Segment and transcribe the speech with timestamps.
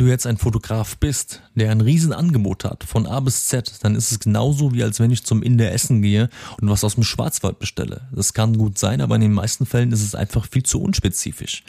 [0.00, 4.10] du jetzt ein Fotograf bist, der ein Riesenangebot hat, von A bis Z, dann ist
[4.10, 6.30] es genauso wie als wenn ich zum Inder essen gehe
[6.60, 8.08] und was aus dem Schwarzwald bestelle.
[8.12, 11.64] Das kann gut sein, aber in den meisten Fällen ist es einfach viel zu unspezifisch.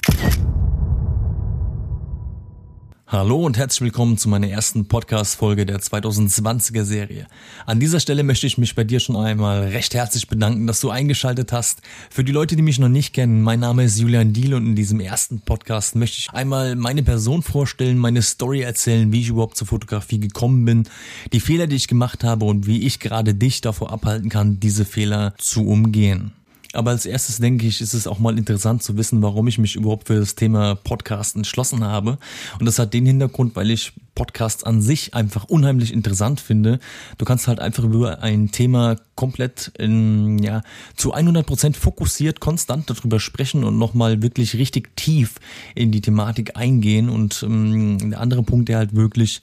[3.11, 7.27] Hallo und herzlich willkommen zu meiner ersten Podcast-Folge der 2020er Serie.
[7.65, 10.91] An dieser Stelle möchte ich mich bei dir schon einmal recht herzlich bedanken, dass du
[10.91, 11.81] eingeschaltet hast.
[12.09, 14.75] Für die Leute, die mich noch nicht kennen, mein Name ist Julian Diel und in
[14.77, 19.57] diesem ersten Podcast möchte ich einmal meine Person vorstellen, meine Story erzählen, wie ich überhaupt
[19.57, 20.87] zur Fotografie gekommen bin,
[21.33, 24.85] die Fehler, die ich gemacht habe und wie ich gerade dich davor abhalten kann, diese
[24.85, 26.31] Fehler zu umgehen.
[26.73, 29.75] Aber als erstes denke ich, ist es auch mal interessant zu wissen, warum ich mich
[29.75, 32.17] überhaupt für das Thema Podcast entschlossen habe.
[32.59, 36.79] Und das hat den Hintergrund, weil ich Podcasts an sich einfach unheimlich interessant finde.
[37.17, 40.63] Du kannst halt einfach über ein Thema komplett in, ja,
[40.95, 45.35] zu 100 Prozent fokussiert, konstant darüber sprechen und nochmal wirklich richtig tief
[45.75, 47.09] in die Thematik eingehen.
[47.09, 49.41] Und ähm, der andere Punkt, der halt wirklich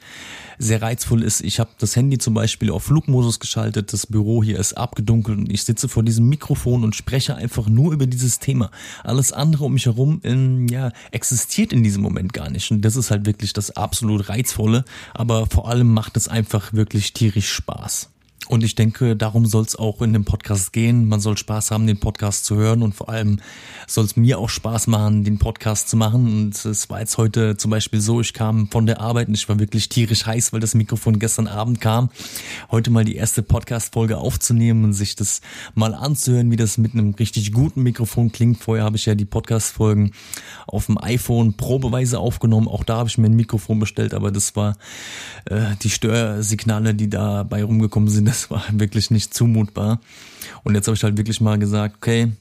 [0.59, 4.59] sehr reizvoll ist, ich habe das Handy zum Beispiel auf Flugmodus geschaltet, das Büro hier
[4.59, 8.71] ist abgedunkelt und ich sitze vor diesem Mikrofon und spreche einfach nur über dieses Thema.
[9.05, 12.71] Alles andere um mich herum ähm, ja, existiert in diesem Moment gar nicht.
[12.71, 17.13] Und das ist halt wirklich das absolut reizvolle aber vor allem macht es einfach wirklich
[17.13, 18.11] tierisch Spaß.
[18.49, 21.07] Und ich denke, darum soll es auch in dem Podcast gehen.
[21.07, 23.41] Man soll Spaß haben, den Podcast zu hören und vor allem
[23.87, 26.27] soll es mir auch Spaß machen, den Podcast zu machen.
[26.27, 29.47] Und es war jetzt heute zum Beispiel so, ich kam von der Arbeit und ich
[29.51, 32.09] war wirklich tierisch heiß, weil das Mikrofon gestern Abend kam.
[32.71, 35.43] Heute mal die erste Podcast-Folge aufzunehmen und sich das
[35.75, 38.63] mal anzuhören, wie das mit einem richtig guten Mikrofon klingt.
[38.63, 40.13] Vorher habe ich ja die Podcast-Folgen
[40.67, 42.67] auf dem iPhone probeweise aufgenommen.
[42.67, 44.79] Auch da habe ich mir ein Mikrofon bestellt, aber das war
[45.45, 50.01] äh, die Störsignale, die dabei rumgekommen sind das war wirklich nicht zumutbar.
[50.63, 52.33] Und jetzt habe ich halt wirklich mal gesagt, okay,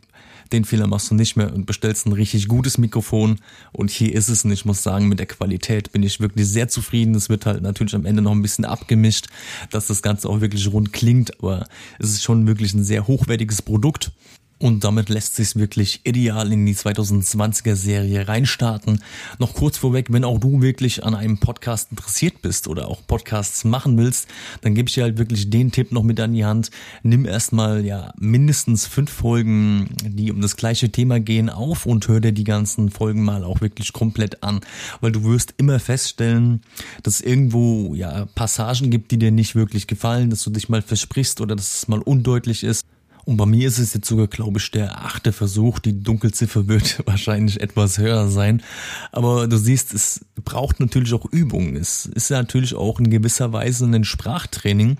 [0.52, 3.40] den Fehler machst du nicht mehr und bestellst ein richtig gutes Mikrofon.
[3.74, 4.46] Und hier ist es.
[4.46, 7.16] Und ich muss sagen, mit der Qualität bin ich wirklich sehr zufrieden.
[7.16, 9.28] Es wird halt natürlich am Ende noch ein bisschen abgemischt,
[9.72, 11.38] dass das Ganze auch wirklich rund klingt.
[11.40, 11.68] Aber
[12.00, 14.12] es ist schon wirklich ein sehr hochwertiges Produkt.
[14.60, 19.04] Und damit lässt sich wirklich ideal in die 2020er Serie reinstarten.
[19.38, 23.66] Noch kurz vorweg, wenn auch du wirklich an einem Podcast interessiert bist oder auch Podcasts
[23.66, 24.28] machen willst,
[24.62, 26.72] dann gebe ich dir halt wirklich den Tipp noch mit an die Hand.
[27.04, 32.20] Nimm erstmal ja mindestens fünf Folgen, die um das gleiche Thema gehen, auf und hör
[32.20, 34.62] dir die ganzen Folgen mal auch wirklich komplett an.
[35.02, 36.62] Weil du wirst immer feststellen,
[37.04, 40.82] dass es irgendwo ja Passagen gibt, die dir nicht wirklich gefallen, dass du dich mal
[40.82, 42.84] versprichst oder dass es mal undeutlich ist.
[43.28, 45.80] Und bei mir ist es jetzt sogar, glaube ich, der achte Versuch.
[45.80, 48.64] Die Dunkelziffer wird wahrscheinlich etwas höher sein.
[49.12, 51.76] Aber du siehst, es braucht natürlich auch Übungen.
[51.76, 54.96] Es ist natürlich auch in gewisser Weise ein Sprachtraining.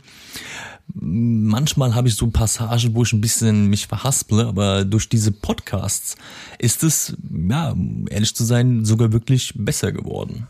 [0.94, 6.18] Manchmal habe ich so Passagen, wo ich ein bisschen mich verhasple, aber durch diese Podcasts
[6.60, 7.74] ist es, ja,
[8.10, 10.48] ehrlich zu sein, sogar wirklich besser geworden.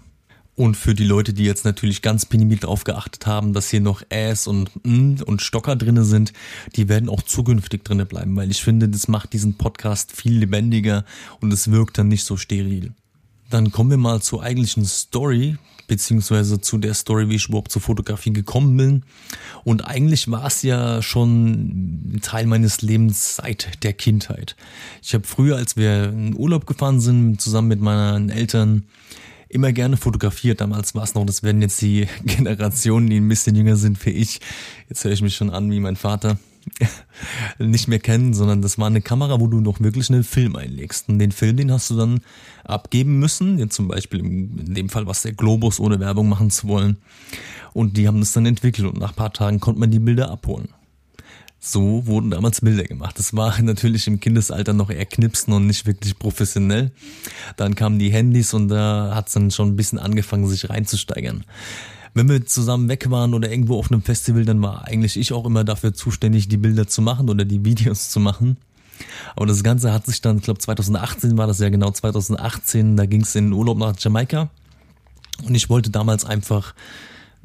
[0.57, 4.01] Und für die Leute, die jetzt natürlich ganz penibel darauf geachtet haben, dass hier noch
[4.09, 6.34] Äs und M und Stocker drinne sind,
[6.75, 11.06] die werden auch zukünftig drinne bleiben, weil ich finde, das macht diesen Podcast viel lebendiger
[11.41, 12.94] und es wirkt dann nicht so steril.
[13.51, 17.84] Dann kommen wir mal zur eigentlichen Story, beziehungsweise zu der Story, wie ich überhaupt zur
[17.84, 19.03] Fotografie gekommen bin.
[19.63, 24.56] Und eigentlich war es ja schon Teil meines Lebens seit der Kindheit.
[25.03, 28.85] Ich habe früher, als wir in Urlaub gefahren sind, zusammen mit meinen Eltern,
[29.50, 30.62] immer gerne fotografiert.
[30.62, 34.12] Damals war es noch, das werden jetzt die Generationen, die ein bisschen jünger sind wie
[34.12, 34.40] ich.
[34.90, 36.38] Jetzt höre ich mich schon an wie mein Vater
[37.59, 41.09] nicht mehr kennen, sondern das war eine Kamera, wo du noch wirklich einen Film einlegst.
[41.09, 42.19] Und den Film, den hast du dann
[42.63, 43.57] abgeben müssen.
[43.59, 46.97] Jetzt zum Beispiel in dem Fall was der Globus, ohne Werbung machen zu wollen.
[47.74, 50.69] Und die haben das dann entwickelt und nach paar Tagen konnte man die Bilder abholen.
[51.70, 53.20] So wurden damals Bilder gemacht.
[53.20, 56.92] Das war natürlich im Kindesalter noch eher knipsen und nicht wirklich professionell.
[57.58, 61.44] Dann kamen die Handys und da hat es dann schon ein bisschen angefangen, sich reinzusteigern.
[62.14, 65.46] Wenn wir zusammen weg waren oder irgendwo auf einem Festival, dann war eigentlich ich auch
[65.46, 68.56] immer dafür zuständig, die Bilder zu machen oder die Videos zu machen.
[69.36, 73.06] Aber das Ganze hat sich dann, ich glaube 2018 war das ja genau 2018, da
[73.06, 74.50] ging es in den Urlaub nach Jamaika.
[75.44, 76.74] Und ich wollte damals einfach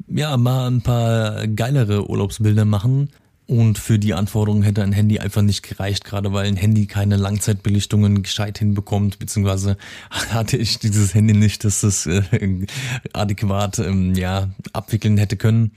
[0.07, 3.09] ja mal ein paar geilere Urlaubsbilder machen
[3.47, 7.17] und für die Anforderungen hätte ein Handy einfach nicht gereicht, gerade weil ein Handy keine
[7.17, 9.77] Langzeitbelichtungen gescheit hinbekommt, beziehungsweise
[10.09, 12.21] hatte ich dieses Handy nicht, dass es äh,
[13.13, 15.71] adäquat ähm, ja, abwickeln hätte können.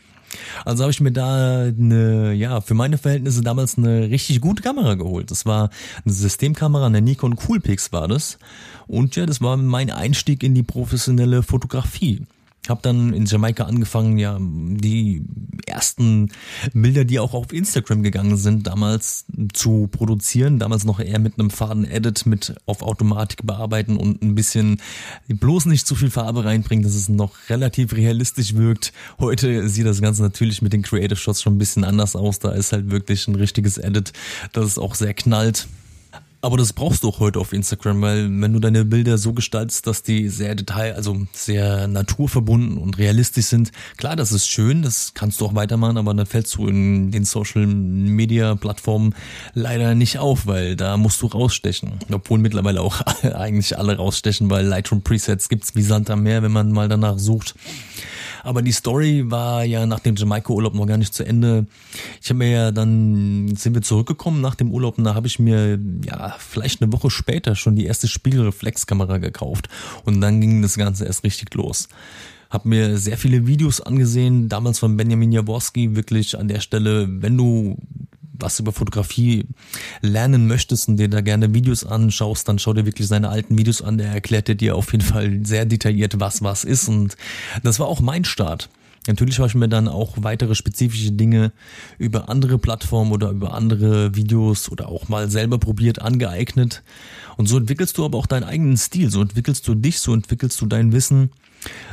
[0.65, 4.95] Also habe ich mir da eine, ja, für meine Verhältnisse damals eine richtig gute Kamera
[4.95, 5.31] geholt.
[5.31, 5.71] Das war
[6.05, 8.39] eine Systemkamera, eine Nikon Coolpix war das.
[8.87, 12.27] Und ja, das war mein Einstieg in die professionelle Fotografie.
[12.71, 15.25] Habe dann in Jamaika angefangen, ja, die
[15.67, 16.31] ersten
[16.73, 20.59] Bilder, die auch auf Instagram gegangen sind, damals zu produzieren.
[20.59, 24.81] Damals noch eher mit einem Faden-Edit, mit auf Automatik bearbeiten und ein bisschen
[25.29, 28.93] bloß nicht zu viel Farbe reinbringen, dass es noch relativ realistisch wirkt.
[29.19, 32.39] Heute sieht das Ganze natürlich mit den Creative Shots schon ein bisschen anders aus.
[32.39, 34.13] Da ist halt wirklich ein richtiges Edit,
[34.53, 35.69] das ist auch sehr knallt.
[36.47, 39.89] Aber das brauchst du auch heute auf Instagram, weil wenn du deine Bilder so gestaltest,
[39.89, 45.11] dass die sehr detail, also sehr naturverbunden und realistisch sind, klar, das ist schön, das
[45.13, 49.17] kannst du auch weitermachen, aber dann fällst du in den Social Media Plattformen
[49.55, 51.95] leider nicht auf, weil da musst du rausstechen.
[52.13, 56.53] Obwohl mittlerweile auch eigentlich alle rausstechen, weil Lightroom Presets gibt's wie Sand am Meer, wenn
[56.53, 57.57] man mal danach sucht.
[58.47, 61.67] Aber die Story war ja nach dem Jamaika-Urlaub noch gar nicht zu Ende.
[62.23, 65.41] Ich habe mir ja dann, sind wir zurückgekommen nach dem Urlaub und da habe ich
[65.41, 69.69] mir ja vielleicht eine Woche später schon die erste Spiegelreflexkamera gekauft.
[70.05, 71.89] Und dann ging das Ganze erst richtig los
[72.49, 77.37] Hab mir sehr viele Videos angesehen, damals von Benjamin Jaworski, wirklich an der Stelle, wenn
[77.37, 77.77] du
[78.39, 79.47] was über Fotografie
[80.01, 83.83] lernen möchtest und dir da gerne Videos anschaust, dann schau dir wirklich seine alten Videos
[83.83, 83.99] an.
[83.99, 86.89] Der erklärte dir auf jeden Fall sehr detailliert, was was ist.
[86.89, 87.17] Und
[87.63, 88.69] das war auch mein Start.
[89.07, 91.53] Natürlich habe ich mir dann auch weitere spezifische Dinge
[91.99, 96.83] über andere Plattformen oder über andere Videos oder auch mal selber probiert, angeeignet.
[97.37, 100.61] Und so entwickelst du aber auch deinen eigenen Stil, so entwickelst du dich, so entwickelst
[100.61, 101.31] du dein Wissen,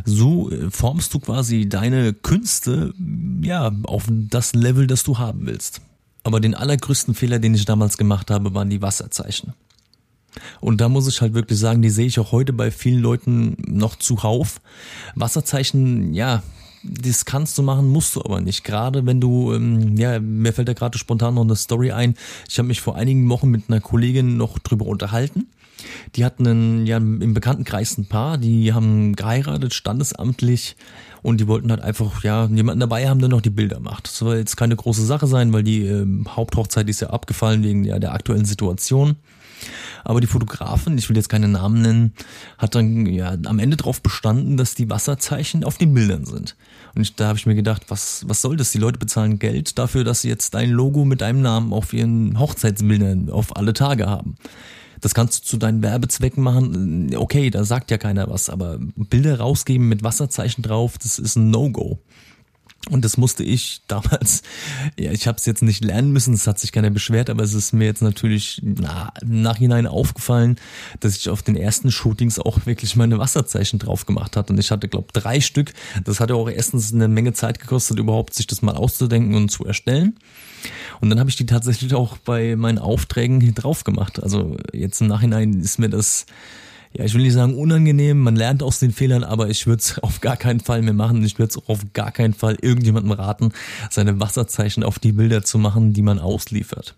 [0.06, 2.94] so äh, formst du quasi deine Künste,
[3.42, 5.82] ja, auf das Level, das du haben willst.
[6.24, 9.54] Aber den allergrößten Fehler, den ich damals gemacht habe, waren die Wasserzeichen.
[10.62, 13.58] Und da muss ich halt wirklich sagen, die sehe ich auch heute bei vielen Leuten
[13.68, 14.62] noch zuhauf.
[15.16, 16.42] Wasserzeichen, ja,
[16.84, 18.64] das kannst du machen, musst du aber nicht.
[18.64, 22.16] Gerade wenn du, ähm, ja, mir fällt da gerade spontan noch eine Story ein.
[22.50, 25.48] Ich habe mich vor einigen Wochen mit einer Kollegin noch drüber unterhalten.
[26.16, 30.76] Die hatten einen, ja, im Bekanntenkreis ein Paar, die haben geheiratet, standesamtlich
[31.22, 34.08] und die wollten halt einfach, ja, jemanden dabei haben, der noch die Bilder macht.
[34.08, 37.84] Das soll jetzt keine große Sache sein, weil die äh, Haupthochzeit ist ja abgefallen wegen
[37.86, 39.16] ja, der aktuellen Situation.
[40.04, 42.14] Aber die Fotografin, ich will jetzt keine Namen nennen,
[42.58, 46.56] hat dann ja am Ende darauf bestanden, dass die Wasserzeichen auf den Bildern sind.
[46.96, 48.72] Und ich, da habe ich mir gedacht, was, was soll das?
[48.72, 52.38] Die Leute bezahlen Geld dafür, dass sie jetzt dein Logo mit deinem Namen auf ihren
[52.38, 54.36] Hochzeitsbildern auf alle Tage haben.
[55.04, 57.14] Das kannst du zu deinen Werbezwecken machen.
[57.18, 61.50] Okay, da sagt ja keiner was, aber Bilder rausgeben mit Wasserzeichen drauf, das ist ein
[61.50, 62.00] No-Go.
[62.90, 64.42] Und das musste ich damals,
[65.00, 67.54] ja, ich habe es jetzt nicht lernen müssen, es hat sich keiner beschwert, aber es
[67.54, 70.58] ist mir jetzt natürlich na, Nachhinein aufgefallen,
[71.00, 74.54] dass ich auf den ersten Shootings auch wirklich meine Wasserzeichen drauf gemacht hatte.
[74.54, 75.74] Und ich hatte, glaube drei Stück.
[76.04, 79.66] Das hatte auch erstens eine Menge Zeit gekostet, überhaupt sich das mal auszudenken und zu
[79.66, 80.18] erstellen.
[81.02, 84.22] Und dann habe ich die tatsächlich auch bei meinen Aufträgen drauf gemacht.
[84.22, 86.26] Also jetzt im Nachhinein ist mir das
[86.96, 90.00] ja, ich will nicht sagen unangenehm, man lernt aus den Fehlern, aber ich würde es
[90.04, 91.24] auf gar keinen Fall mehr machen.
[91.24, 93.52] Ich würde es auf gar keinen Fall irgendjemandem raten,
[93.90, 96.96] seine Wasserzeichen auf die Bilder zu machen, die man ausliefert.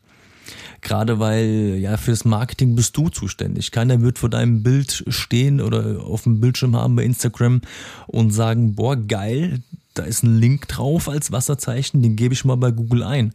[0.82, 3.72] Gerade weil, ja, fürs Marketing bist du zuständig.
[3.72, 7.62] Keiner wird vor deinem Bild stehen oder auf dem Bildschirm haben bei Instagram
[8.06, 9.64] und sagen, boah, geil,
[9.96, 13.34] da ist ein Link drauf als Wasserzeichen, den gebe ich mal bei Google ein.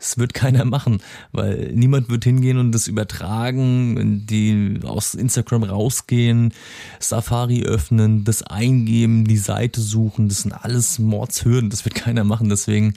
[0.00, 1.00] Es wird keiner machen,
[1.32, 6.52] weil niemand wird hingehen und das übertragen, die aus Instagram rausgehen,
[7.00, 10.28] Safari öffnen, das eingeben, die Seite suchen.
[10.28, 11.70] Das sind alles Mordshürden.
[11.70, 12.48] Das wird keiner machen.
[12.48, 12.94] Deswegen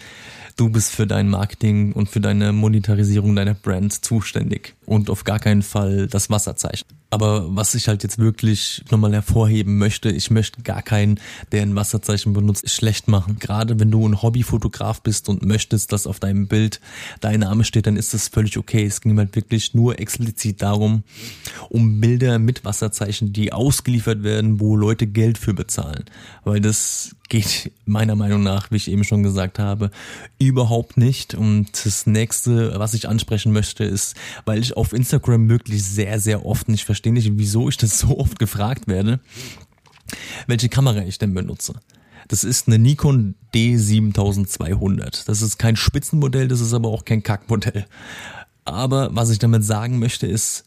[0.58, 5.40] Du bist für dein Marketing und für deine Monetarisierung deiner Brand zuständig und auf gar
[5.40, 7.01] keinen Fall das Wasserzeichen.
[7.12, 11.20] Aber was ich halt jetzt wirklich nochmal hervorheben möchte, ich möchte gar keinen,
[11.52, 13.38] der ein Wasserzeichen benutzt, schlecht machen.
[13.38, 16.80] Gerade wenn du ein Hobbyfotograf bist und möchtest, dass auf deinem Bild
[17.20, 18.86] dein Name steht, dann ist das völlig okay.
[18.86, 21.04] Es ging halt wirklich nur explizit darum,
[21.68, 26.06] um Bilder mit Wasserzeichen, die ausgeliefert werden, wo Leute Geld für bezahlen.
[26.46, 29.90] Weil das geht meiner Meinung nach, wie ich eben schon gesagt habe,
[30.38, 31.34] überhaupt nicht.
[31.34, 36.46] Und das nächste, was ich ansprechen möchte, ist, weil ich auf Instagram wirklich sehr, sehr
[36.46, 39.22] oft, nicht verstehe nicht, wieso ich das so oft gefragt werde,
[40.46, 41.76] welche Kamera ich denn benutze.
[42.28, 45.26] Das ist eine Nikon D7200.
[45.26, 47.86] Das ist kein Spitzenmodell, das ist aber auch kein Kackmodell.
[48.66, 50.66] Aber was ich damit sagen möchte ist,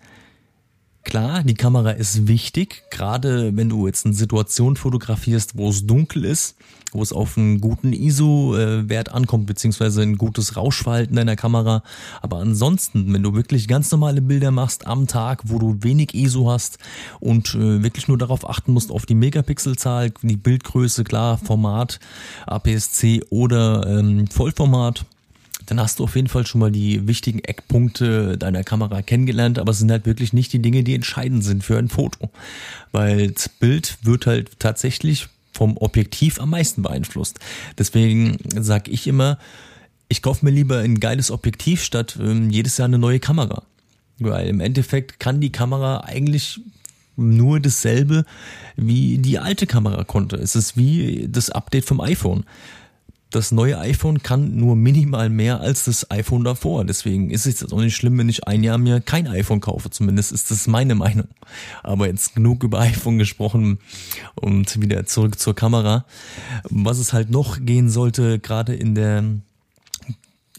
[1.04, 6.24] Klar, die Kamera ist wichtig, gerade wenn du jetzt eine Situation fotografierst, wo es dunkel
[6.24, 6.56] ist,
[6.92, 11.82] wo es auf einen guten ISO-Wert ankommt, beziehungsweise ein gutes Rauschverhalten deiner Kamera.
[12.22, 16.50] Aber ansonsten, wenn du wirklich ganz normale Bilder machst am Tag, wo du wenig ISO
[16.50, 16.78] hast
[17.20, 22.00] und äh, wirklich nur darauf achten musst, auf die Megapixelzahl, die Bildgröße, klar, Format,
[22.46, 25.04] APS-C oder ähm, Vollformat,
[25.66, 29.72] dann hast du auf jeden Fall schon mal die wichtigen Eckpunkte deiner Kamera kennengelernt, aber
[29.72, 32.30] es sind halt wirklich nicht die Dinge, die entscheidend sind für ein Foto.
[32.92, 37.38] Weil das Bild wird halt tatsächlich vom Objektiv am meisten beeinflusst.
[37.78, 39.38] Deswegen sage ich immer,
[40.08, 43.62] ich kaufe mir lieber ein geiles Objektiv statt ähm, jedes Jahr eine neue Kamera.
[44.18, 46.60] Weil im Endeffekt kann die Kamera eigentlich
[47.16, 48.24] nur dasselbe
[48.76, 50.36] wie die alte Kamera konnte.
[50.36, 52.44] Es ist wie das Update vom iPhone.
[53.34, 56.84] Das neue iPhone kann nur minimal mehr als das iPhone davor.
[56.84, 59.90] Deswegen ist es jetzt auch nicht schlimm, wenn ich ein Jahr mir kein iPhone kaufe.
[59.90, 61.26] Zumindest ist das meine Meinung.
[61.82, 63.80] Aber jetzt genug über iPhone gesprochen
[64.36, 66.04] und wieder zurück zur Kamera.
[66.70, 69.24] Was es halt noch gehen sollte, gerade in der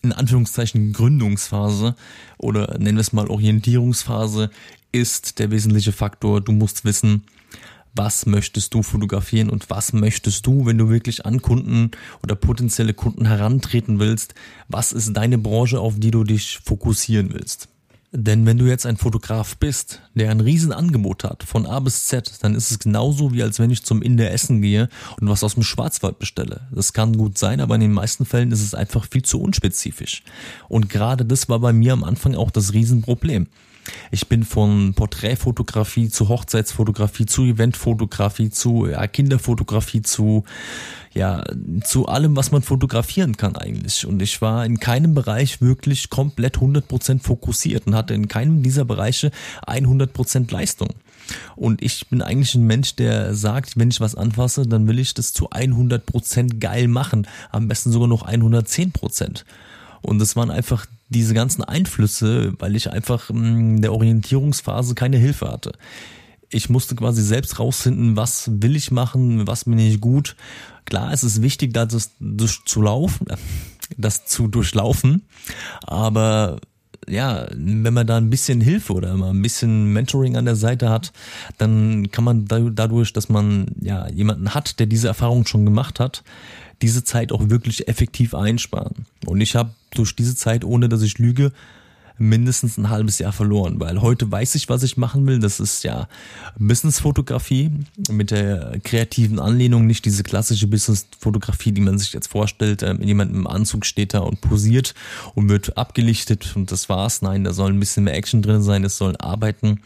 [0.02, 1.96] in Anführungszeichen Gründungsphase
[2.38, 4.52] oder nennen wir es mal Orientierungsphase
[4.92, 6.42] ist der wesentliche Faktor.
[6.42, 7.24] Du musst wissen,
[7.96, 12.94] was möchtest du fotografieren und was möchtest du, wenn du wirklich an Kunden oder potenzielle
[12.94, 14.36] Kunden herantreten willst.
[14.68, 17.70] Was ist deine Branche, auf die du dich fokussieren willst?
[18.18, 22.32] Denn wenn du jetzt ein Fotograf bist, der ein Riesenangebot hat, von A bis Z,
[22.42, 24.88] dann ist es genauso wie als wenn ich zum Inder essen gehe
[25.20, 26.62] und was aus dem Schwarzwald bestelle.
[26.72, 30.24] Das kann gut sein, aber in den meisten Fällen ist es einfach viel zu unspezifisch.
[30.70, 33.48] Und gerade das war bei mir am Anfang auch das Riesenproblem.
[34.12, 40.44] Ich bin von Porträtfotografie zu Hochzeitsfotografie zu Eventfotografie zu ja, Kinderfotografie zu
[41.14, 41.44] ja
[41.84, 44.06] zu allem, was man fotografieren kann eigentlich.
[44.06, 48.86] Und ich war in keinem Bereich wirklich komplett 100% fokussiert und hatte in keinem dieser
[48.86, 49.32] Bereiche
[49.66, 50.90] 100% Leistung.
[51.56, 55.14] Und ich bin eigentlich ein Mensch, der sagt, wenn ich was anfasse, dann will ich
[55.14, 57.28] das zu 100% geil machen.
[57.52, 59.44] Am besten sogar noch 110%.
[60.02, 65.50] Und es waren einfach diese ganzen Einflüsse, weil ich einfach in der Orientierungsphase keine Hilfe
[65.50, 65.72] hatte.
[66.50, 70.36] Ich musste quasi selbst rausfinden, was will ich machen, was bin ich gut.
[70.84, 73.26] Klar, es ist wichtig, das, das zu laufen,
[73.98, 75.24] das zu durchlaufen,
[75.82, 76.60] aber
[77.08, 80.90] ja, wenn man da ein bisschen Hilfe oder mal ein bisschen Mentoring an der Seite
[80.90, 81.14] hat,
[81.58, 86.24] dann kann man dadurch, dass man ja jemanden hat, der diese Erfahrung schon gemacht hat,
[86.82, 89.06] diese Zeit auch wirklich effektiv einsparen.
[89.26, 91.52] Und ich habe durch diese Zeit, ohne dass ich lüge,
[92.18, 95.40] mindestens ein halbes Jahr verloren, weil heute weiß ich, was ich machen will.
[95.40, 96.08] Das ist ja
[96.58, 97.72] Businessfotografie
[98.10, 102.84] mit der kreativen Anlehnung, nicht diese klassische Businessfotografie, die man sich jetzt vorstellt.
[102.84, 104.94] Ähm, jemand im Anzug steht da und posiert
[105.34, 107.22] und wird abgelichtet und das war's.
[107.22, 108.84] Nein, da soll ein bisschen mehr Action drin sein.
[108.84, 109.82] Es sollen Arbeiten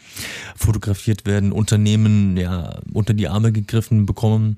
[0.56, 4.56] fotografiert werden, Unternehmen ja unter die Arme gegriffen bekommen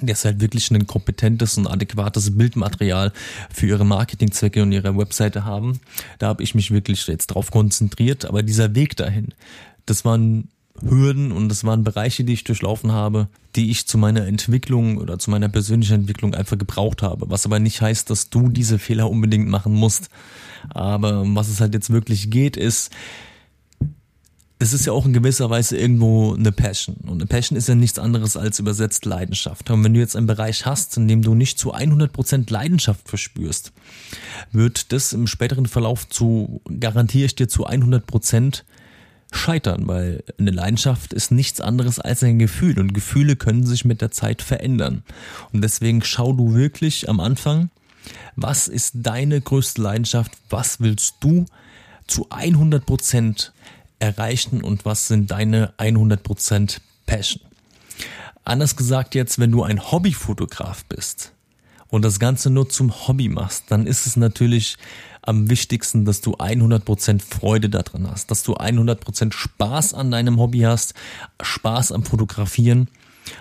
[0.00, 3.12] dass sie halt wirklich ein kompetentes und adäquates Bildmaterial
[3.52, 5.80] für ihre Marketingzwecke und ihre Webseite haben.
[6.18, 8.24] Da habe ich mich wirklich jetzt drauf konzentriert.
[8.24, 9.34] Aber dieser Weg dahin,
[9.86, 10.48] das waren
[10.82, 15.18] Hürden und das waren Bereiche, die ich durchlaufen habe, die ich zu meiner Entwicklung oder
[15.18, 17.30] zu meiner persönlichen Entwicklung einfach gebraucht habe.
[17.30, 20.10] Was aber nicht heißt, dass du diese Fehler unbedingt machen musst.
[20.70, 22.90] Aber was es halt jetzt wirklich geht, ist,
[24.58, 26.96] es ist ja auch in gewisser Weise irgendwo eine Passion.
[27.02, 29.70] Und eine Passion ist ja nichts anderes als übersetzt Leidenschaft.
[29.70, 33.72] Und wenn du jetzt einen Bereich hast, in dem du nicht zu 100% Leidenschaft verspürst,
[34.52, 38.62] wird das im späteren Verlauf zu, garantiere ich dir, zu 100%
[39.30, 44.00] scheitern, weil eine Leidenschaft ist nichts anderes als ein Gefühl und Gefühle können sich mit
[44.00, 45.02] der Zeit verändern.
[45.52, 47.68] Und deswegen schau du wirklich am Anfang,
[48.36, 51.44] was ist deine größte Leidenschaft, was willst du
[52.06, 53.52] zu 100 Prozent
[53.98, 57.42] erreichen und was sind deine 100% Passion?
[58.44, 61.32] Anders gesagt jetzt, wenn du ein Hobbyfotograf bist
[61.88, 64.76] und das Ganze nur zum Hobby machst, dann ist es natürlich
[65.22, 70.60] am wichtigsten, dass du 100% Freude daran hast, dass du 100% Spaß an deinem Hobby
[70.60, 70.94] hast,
[71.42, 72.88] Spaß am Fotografieren.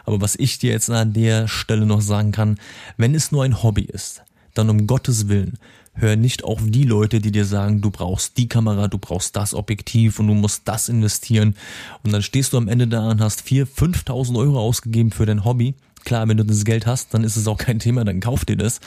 [0.05, 2.59] Aber was ich dir jetzt an der Stelle noch sagen kann,
[2.97, 4.23] wenn es nur ein Hobby ist,
[4.57, 5.57] dann um Gottes Willen,
[5.95, 9.53] hör nicht auf die Leute, die dir sagen, du brauchst die Kamera, du brauchst das
[9.53, 11.55] Objektiv und du musst das investieren.
[12.03, 15.45] Und dann stehst du am Ende da und hast 4.000, 5.000 Euro ausgegeben für dein
[15.45, 15.75] Hobby.
[16.03, 18.57] Klar, wenn du das Geld hast, dann ist es auch kein Thema, dann kauf dir
[18.57, 18.79] das.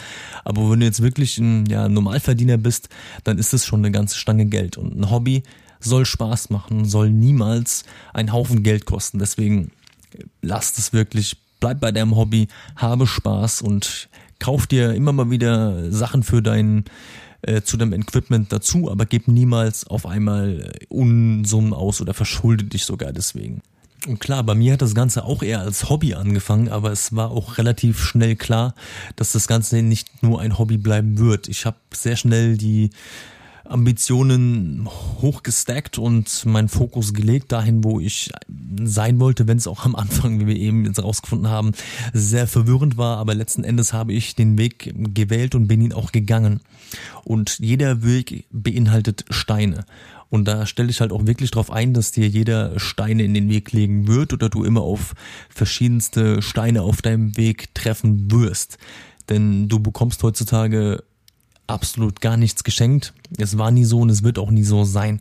[0.44, 2.88] Aber wenn du jetzt wirklich ein ja, Normalverdiener bist,
[3.24, 4.76] dann ist es schon eine ganze Stange Geld.
[4.76, 5.42] Und ein Hobby
[5.80, 9.18] soll Spaß machen, soll niemals einen Haufen Geld kosten.
[9.18, 9.72] Deswegen
[10.42, 14.08] lass es wirklich, bleib bei deinem Hobby, habe Spaß und
[14.38, 16.84] kauf dir immer mal wieder Sachen für dein
[17.42, 22.64] äh, zu deinem Equipment dazu, aber gib niemals auf einmal äh, Unsummen aus oder verschulde
[22.64, 23.62] dich sogar deswegen.
[24.06, 27.30] Und klar, bei mir hat das Ganze auch eher als Hobby angefangen, aber es war
[27.30, 28.74] auch relativ schnell klar,
[29.16, 31.48] dass das Ganze nicht nur ein Hobby bleiben wird.
[31.48, 32.90] Ich habe sehr schnell die
[33.68, 34.88] Ambitionen
[35.20, 38.30] hochgestackt und meinen Fokus gelegt dahin, wo ich
[38.82, 41.72] sein wollte, wenn es auch am Anfang, wie wir eben jetzt rausgefunden haben,
[42.12, 43.18] sehr verwirrend war.
[43.18, 46.60] Aber letzten Endes habe ich den Weg gewählt und bin ihn auch gegangen.
[47.24, 49.84] Und jeder Weg beinhaltet Steine.
[50.30, 53.48] Und da stelle ich halt auch wirklich darauf ein, dass dir jeder Steine in den
[53.48, 55.14] Weg legen wird oder du immer auf
[55.48, 58.78] verschiedenste Steine auf deinem Weg treffen wirst.
[59.28, 61.02] Denn du bekommst heutzutage
[61.68, 63.14] absolut gar nichts geschenkt.
[63.36, 65.20] Es war nie so und es wird auch nie so sein.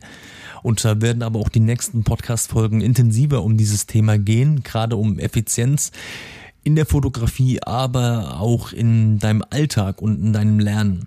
[0.62, 5.18] Und da werden aber auch die nächsten Podcast-Folgen intensiver um dieses Thema gehen, gerade um
[5.18, 5.92] Effizienz
[6.64, 11.06] in der Fotografie, aber auch in deinem Alltag und in deinem Lernen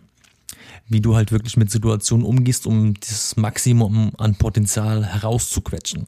[0.88, 6.08] wie du halt wirklich mit Situationen umgehst, um das Maximum an Potenzial herauszuquetschen.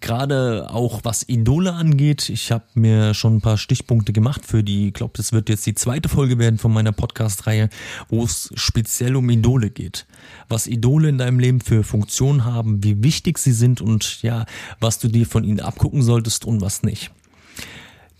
[0.00, 4.88] Gerade auch was Idole angeht, ich habe mir schon ein paar Stichpunkte gemacht für die,
[4.88, 7.70] ich glaube, das wird jetzt die zweite Folge werden von meiner Podcast-Reihe,
[8.08, 10.06] wo es speziell um Idole geht.
[10.48, 14.44] Was Idole in deinem Leben für Funktionen haben, wie wichtig sie sind und ja,
[14.80, 17.10] was du dir von ihnen abgucken solltest und was nicht.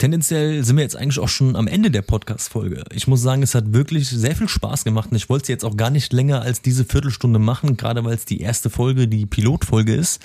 [0.00, 2.84] Tendenziell sind wir jetzt eigentlich auch schon am Ende der Podcast-Folge.
[2.90, 5.62] Ich muss sagen, es hat wirklich sehr viel Spaß gemacht und ich wollte es jetzt
[5.62, 9.26] auch gar nicht länger als diese Viertelstunde machen, gerade weil es die erste Folge, die
[9.26, 10.22] Pilotfolge ist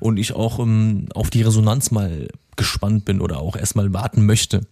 [0.00, 4.24] und ich auch um, ähm, auf die Resonanz mal gespannt bin oder auch erstmal warten
[4.24, 4.62] möchte.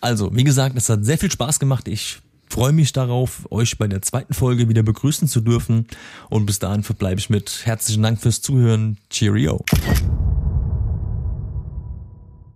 [0.00, 1.88] Also, wie gesagt, es hat sehr viel Spaß gemacht.
[1.88, 2.18] Ich
[2.48, 5.88] freue mich darauf, euch bei der zweiten Folge wieder begrüßen zu dürfen
[6.30, 8.98] und bis dahin verbleibe ich mit herzlichen Dank fürs Zuhören.
[9.10, 9.64] Cheerio.